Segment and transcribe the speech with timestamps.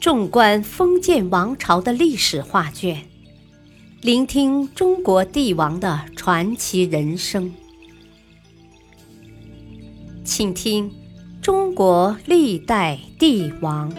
[0.00, 3.08] 纵观封建王朝的历史画卷，
[4.02, 7.52] 聆听中国帝王的传奇人生，
[10.22, 10.90] 请听
[11.40, 13.92] 《中国历代帝王》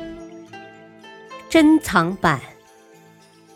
[1.49, 2.39] 珍藏版，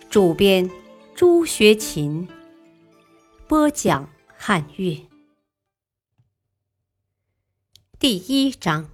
[0.10, 0.70] 主编
[1.16, 2.28] 朱学勤，
[3.48, 5.08] 播讲汉乐，
[7.98, 8.90] 第一章：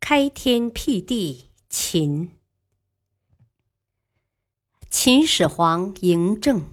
[0.00, 1.47] 开天辟地。
[1.68, 2.30] 秦，
[4.90, 6.64] 秦始皇嬴政，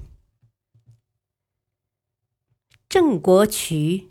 [2.87, 4.09] 郑国渠。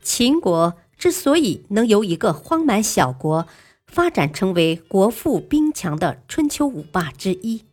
[0.00, 3.46] 秦国之所以能由一个荒蛮小国
[3.86, 7.66] 发展成为国富兵强的春秋五霸之一，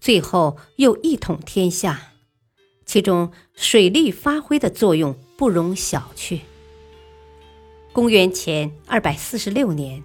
[0.00, 2.14] 最后又一统天下，
[2.86, 6.40] 其中水利发挥的作用不容小觑。
[7.96, 10.04] 公元前二百四十六年，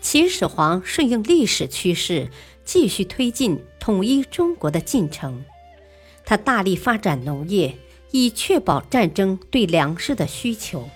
[0.00, 2.30] 秦始皇顺应历史趋势，
[2.64, 5.44] 继续推进统一中国的进程。
[6.24, 7.76] 他大力发展农业，
[8.12, 10.88] 以确保战争对粮食的需求。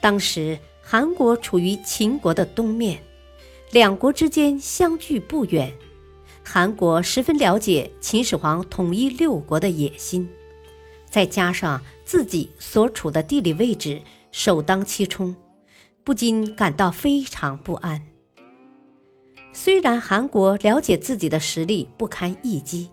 [0.00, 3.00] 当时，韩国处于秦国的东面，
[3.70, 5.72] 两国之间相距不远。
[6.42, 10.28] 韩国十分了解秦始皇统一六国的野心，
[11.08, 14.02] 再加上自己所处的地理位置。
[14.30, 15.34] 首当其冲，
[16.04, 18.02] 不禁感到非常不安。
[19.52, 22.90] 虽然韩国了解自己的实力不堪一击，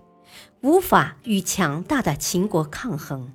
[0.61, 3.33] 无法与强大的秦国抗衡，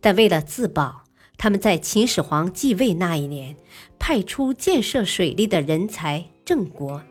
[0.00, 1.04] 但为了自保，
[1.38, 3.56] 他们在秦始皇继位那一年，
[3.98, 7.02] 派出建设水利的人才郑国，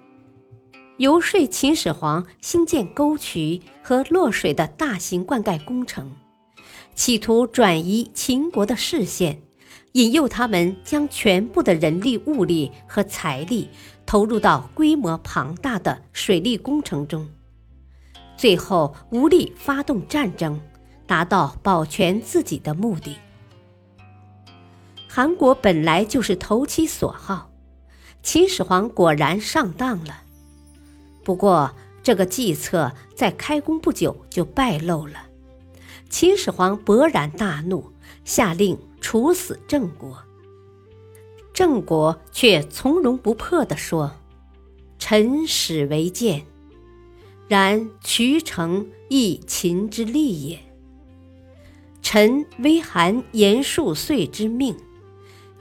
[0.98, 6.16] 游说秦始皇兴建沟渠和落水的大型灌溉工程，
[6.94, 9.42] 企图转移秦国的视线。
[9.94, 13.70] 引诱他们将全部的人力、物力和财力
[14.06, 17.28] 投入到规模庞大的水利工程中，
[18.38, 20.60] 最后无力发动战争，
[21.08, 23.18] 达到保全自己的目的。
[25.08, 27.50] 韩国本来就是投其所好，
[28.22, 30.22] 秦始皇果然上当了。
[31.24, 35.16] 不过，这个计策在开工不久就败露了。
[36.10, 37.92] 秦始皇勃然大怒，
[38.24, 38.78] 下令。
[39.02, 40.18] 处死郑国，
[41.54, 44.14] 郑国却从容不迫地说
[45.00, 46.46] ：“臣始为谏，
[47.48, 50.60] 然渠成亦秦之利也。
[52.02, 54.76] 臣微韩延数岁之命，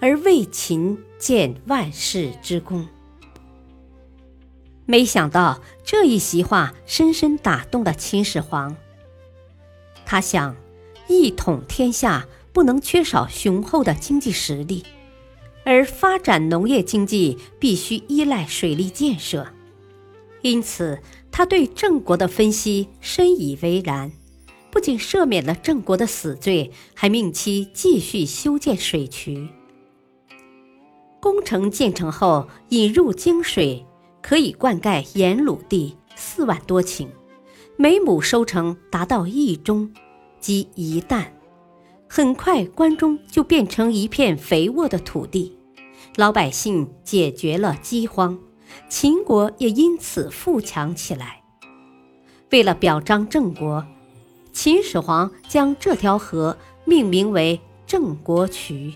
[0.00, 2.86] 而为秦建万世之功。”
[4.86, 8.76] 没想到这一席话深深打动了秦始皇。
[10.06, 10.56] 他想，
[11.08, 12.26] 一统天下。
[12.58, 14.82] 不能缺少雄厚的经济实力，
[15.64, 19.46] 而发展农业经济必须依赖水利建设，
[20.42, 20.98] 因此
[21.30, 24.10] 他对郑国的分析深以为然，
[24.72, 29.50] 不仅赦免了郑国的死罪，还命其继续修建水渠。
[31.20, 33.86] 工程建成后，引入泾水，
[34.20, 37.06] 可以灌溉盐鲁地四万多顷，
[37.76, 39.92] 每亩收成达到一钟，
[40.40, 41.32] 即一担。
[42.08, 45.56] 很快，关中就变成一片肥沃的土地，
[46.16, 48.38] 老百姓解决了饥荒，
[48.88, 51.42] 秦国也因此富强起来。
[52.50, 53.84] 为了表彰郑国，
[54.52, 58.94] 秦始皇将这条河命名为郑国渠。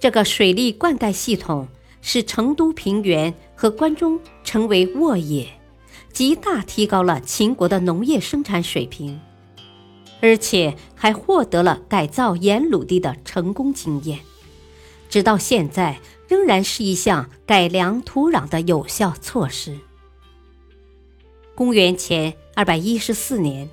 [0.00, 1.68] 这个水利灌溉系统
[2.00, 5.46] 使成都平原和关中成为沃野，
[6.12, 9.20] 极大提高了秦国的农业生产水平。
[10.20, 14.20] 而且还获得了改造盐鲁地的成功经验，
[15.08, 19.78] 直到现在仍然是一项改良土壤的有效措施。
[21.54, 23.68] 公元前二百一十四年，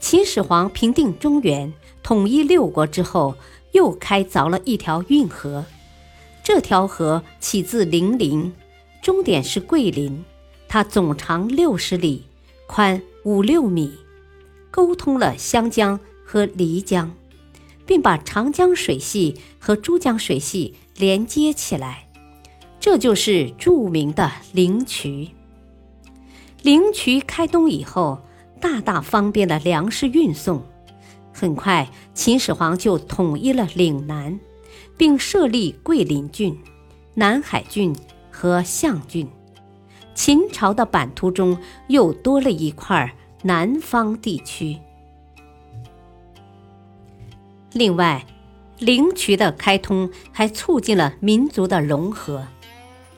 [0.00, 1.72] 秦始皇平定中原、
[2.02, 3.36] 统一六国之后，
[3.72, 5.64] 又开凿了一条运河。
[6.42, 8.52] 这条河起自零陵，
[9.02, 10.24] 终点是桂林，
[10.66, 12.24] 它总长六十里，
[12.66, 13.92] 宽五六米。
[14.70, 17.14] 沟通了湘江和漓江，
[17.86, 22.08] 并把长江水系和珠江水系连接起来，
[22.78, 25.28] 这就是著名的灵渠。
[26.62, 28.20] 灵渠开通以后，
[28.60, 30.62] 大大方便了粮食运送。
[31.32, 34.38] 很快，秦始皇就统一了岭南，
[34.96, 36.58] 并设立桂林郡、
[37.14, 37.94] 南海郡
[38.30, 39.28] 和象郡。
[40.14, 41.56] 秦朝的版图中
[41.86, 43.14] 又多了一块。
[43.42, 44.78] 南方地区。
[47.72, 48.26] 另外，
[48.78, 52.46] 灵渠的开通还促进了民族的融合，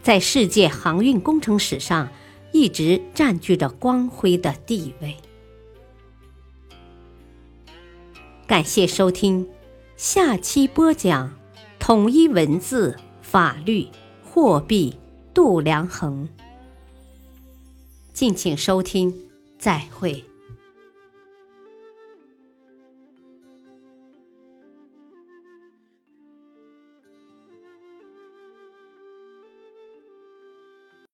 [0.03, 2.09] 在世界航运工程史上
[2.53, 5.17] 一直占据着光辉的地位。
[8.47, 9.49] 感谢收听，
[9.97, 11.33] 下期播讲
[11.79, 13.87] 统一文字、法律、
[14.25, 14.97] 货币、
[15.33, 16.29] 度量衡。
[18.13, 19.30] 敬请收听，
[19.61, 20.30] 再会。